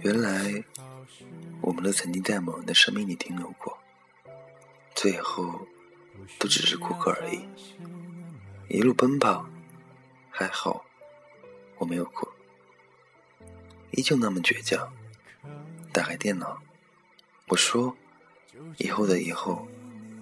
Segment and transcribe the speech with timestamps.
[0.00, 0.64] 原来，
[1.60, 3.76] 我们都曾经在某人的生命里停留过，
[4.94, 5.66] 最后
[6.38, 7.40] 都只是过客而已。
[8.68, 9.46] 一路奔跑，
[10.30, 10.84] 还好
[11.76, 12.28] 我没有哭，
[13.92, 14.92] 依旧那么倔强。
[15.92, 16.60] 打开电脑，
[17.48, 17.96] 我说，
[18.76, 19.66] 以后的以后，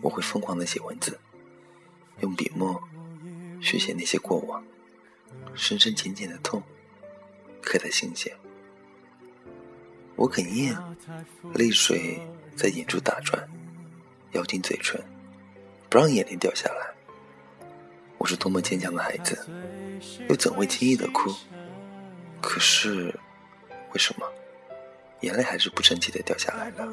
[0.01, 1.19] 我会疯狂的写文字，
[2.21, 2.83] 用笔墨
[3.60, 4.65] 续写那些过往，
[5.55, 6.62] 深深浅浅的痛，
[7.60, 8.34] 刻在心间。
[10.15, 10.74] 我哽咽，
[11.52, 12.19] 泪水
[12.57, 13.46] 在眼珠打转，
[14.33, 15.02] 咬紧嘴唇，
[15.91, 16.95] 不让眼泪掉下来。
[18.19, 19.46] 我是多么坚强的孩子，
[20.30, 21.35] 又怎会轻易的哭？
[22.41, 23.15] 可是，
[23.97, 24.27] 为什么
[25.23, 26.87] 眼泪还是不争气的掉下来了？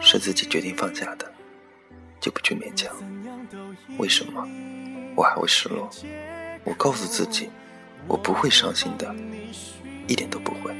[0.00, 1.28] 是自己决定放下的，
[2.20, 2.94] 就不去勉强。
[3.98, 4.46] 为什么
[5.16, 5.90] 我还会失落？
[6.62, 7.50] 我告诉自己，
[8.06, 9.12] 我不会伤心的，
[10.06, 10.72] 一点都不会。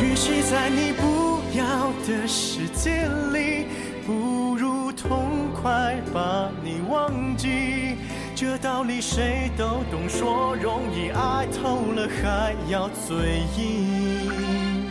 [0.00, 3.66] 与其在你不要的世界里，
[4.06, 7.96] 不如痛快把你忘记。
[8.36, 14.82] 这道理谁都懂，说容易，爱透了还要嘴硬。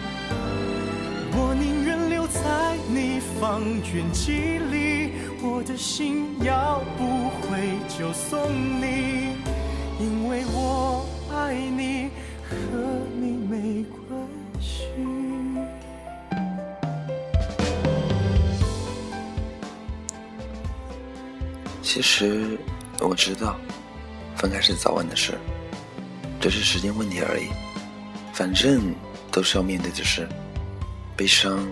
[1.34, 3.62] 我宁愿留在你方
[3.94, 8.50] 圆几里，我的心要不回就送
[8.80, 9.36] 你，
[10.00, 11.06] 因为我
[11.36, 12.12] 爱你，
[12.50, 12.56] 和
[13.14, 14.18] 你没关
[14.62, 14.88] 系。
[21.82, 22.58] 其实
[23.08, 23.60] 我知道，
[24.36, 25.38] 分开是早晚的事，
[26.40, 27.50] 只是时间问题而已。
[28.34, 28.96] 反正
[29.32, 30.28] 都是要面对的事，
[31.16, 31.68] 悲伤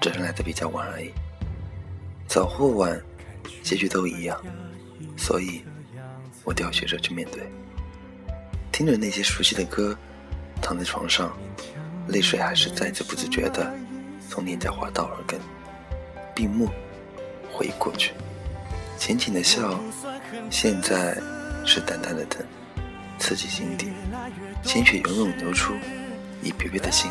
[0.00, 1.10] 只是来的比较晚而已。
[2.26, 3.00] 早或晚，
[3.62, 4.38] 结局都一样，
[5.16, 5.62] 所以
[6.44, 7.48] 我都要学着去面对。
[8.70, 9.96] 听着那些熟悉的歌，
[10.60, 11.34] 躺在床上，
[12.08, 13.72] 泪水还是再次不自觉的
[14.28, 15.40] 从脸颊滑到耳根。
[16.34, 16.68] 闭目，
[17.50, 18.12] 回忆过去。
[18.98, 19.80] 浅浅的笑，
[20.50, 21.16] 现在
[21.64, 22.44] 是淡淡的疼，
[23.18, 23.92] 刺激心底，
[24.62, 25.74] 鲜血涌涌流出，
[26.42, 27.10] 已疲惫的心，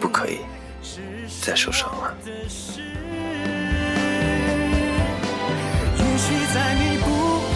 [0.00, 0.38] 不可以
[1.40, 2.14] 再受伤了。
[2.24, 2.32] 也
[6.18, 7.06] 许在你不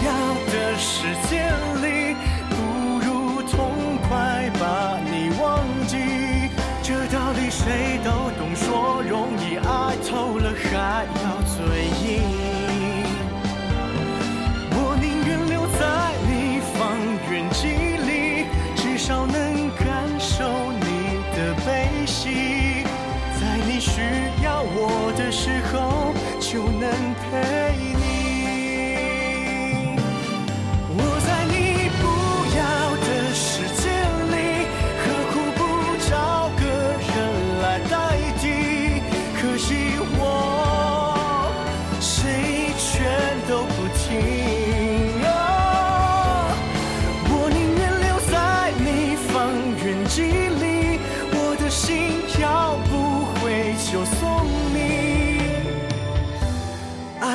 [0.05, 0.11] 要
[0.51, 1.49] 的世界
[1.81, 2.15] 里，
[2.49, 2.55] 不
[2.99, 5.97] 如痛快把你忘记。
[6.83, 11.57] 这道理谁都懂，说容易，爱透了还要嘴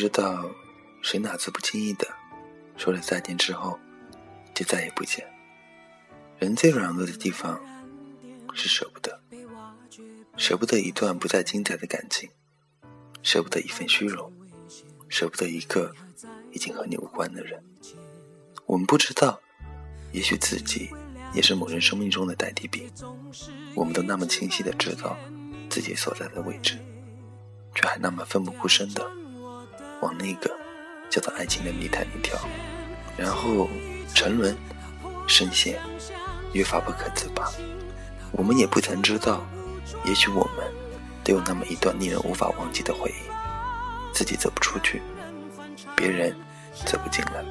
[0.00, 0.50] 知道
[1.02, 2.08] 谁哪次不经意的
[2.74, 3.78] 说了再见之后，
[4.54, 5.30] 就再也不见。
[6.38, 7.60] 人最软弱的地方
[8.54, 9.20] 是舍不得，
[10.38, 12.30] 舍不得一段不再精彩的感情，
[13.22, 14.32] 舍不得一份虚荣，
[15.10, 15.94] 舍不得一个
[16.50, 17.62] 已经和你无关的人。
[18.64, 19.38] 我们不知道，
[20.12, 20.88] 也许自己
[21.34, 22.90] 也是某人生命中的代替品。
[23.74, 25.14] 我们都那么清晰的知道
[25.68, 26.78] 自己所在的位置，
[27.74, 29.19] 却还那么奋不顾身的
[30.00, 30.50] 往那个
[31.08, 32.38] 叫做爱情的泥潭里跳，
[33.16, 33.68] 然后
[34.14, 34.56] 沉沦，
[35.26, 35.80] 深陷，
[36.52, 37.50] 越发不可自拔。
[38.32, 39.44] 我们也不曾知道，
[40.04, 40.66] 也许我们
[41.22, 43.30] 都有那么一段令人无法忘记的回忆。
[44.12, 45.00] 自己走不出去，
[45.96, 46.34] 别人
[46.86, 47.44] 走不进来。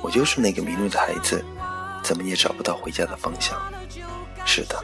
[0.00, 1.44] 我就是那个迷路的孩子，
[2.02, 3.60] 怎么也找不到回家的方向。
[4.44, 4.82] 是的，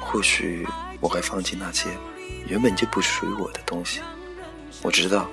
[0.00, 0.66] 或许
[1.00, 1.88] 我该放弃那些
[2.46, 4.00] 原本就不属于我的东西。
[4.82, 5.28] 我知道，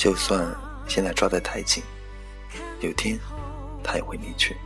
[0.00, 0.50] 就算
[0.88, 1.82] 现在抓得太紧，
[2.80, 3.20] 有天
[3.84, 4.56] 他也会离去。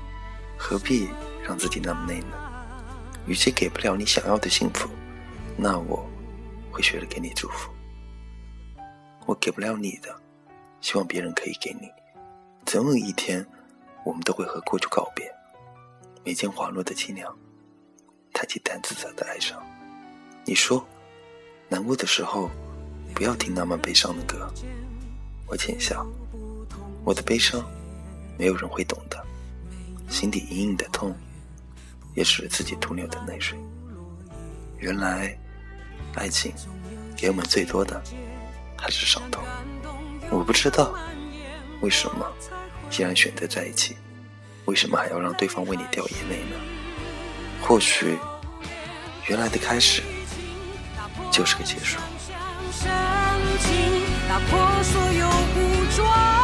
[0.56, 1.08] 何必
[1.42, 2.36] 让自己那么累呢？
[3.26, 4.88] 与其给不了你想要的幸福，
[5.56, 6.08] 那我
[6.70, 7.68] 会学着给你祝福。
[9.26, 10.14] 我给不了你的，
[10.80, 11.90] 希望别人可以给你。
[12.64, 13.44] 总有一天，
[14.04, 15.28] 我们都会和过去告别。
[16.22, 17.36] 眉间滑落的凄凉，
[18.32, 19.60] 抬起淡自责的哀伤。
[20.44, 20.86] 你说，
[21.68, 22.48] 难过的时候
[23.12, 24.48] 不要听那么悲伤的歌。
[25.46, 26.06] 我浅笑，
[27.04, 27.64] 我的悲伤
[28.38, 29.24] 没有人会懂的。
[30.08, 31.14] 心底隐隐的痛，
[32.14, 33.58] 也是自己徒流的泪水。
[34.78, 35.36] 原来，
[36.14, 36.52] 爱情
[37.16, 38.02] 给我们最多的。
[38.76, 39.42] 还是伤痛，
[40.30, 40.94] 我不知道
[41.80, 42.26] 为什么，
[42.90, 43.96] 既然选择在一起，
[44.66, 46.56] 为什么还要让对方为你掉眼泪呢？
[47.62, 48.18] 或许，
[49.26, 50.02] 原来的开始
[51.32, 51.98] 就是个结束。
[54.28, 56.43] 打破所有武装。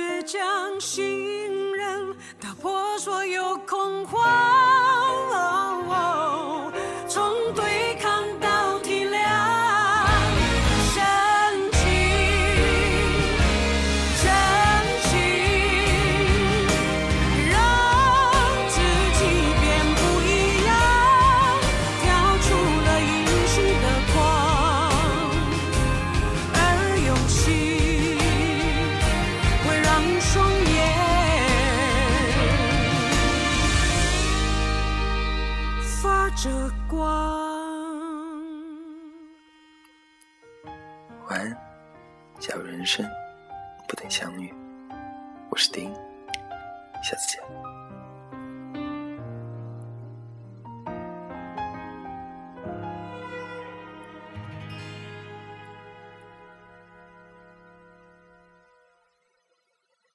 [0.00, 4.99] 倔强信任打破所有恐慌。
[36.42, 36.48] 晚
[41.28, 41.54] 安，
[42.38, 43.06] 假如人生
[43.86, 44.50] 不等相遇，
[45.50, 45.92] 我是丁，
[47.02, 47.59] 下次见。